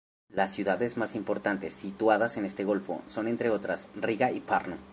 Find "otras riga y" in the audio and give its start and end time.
3.51-4.39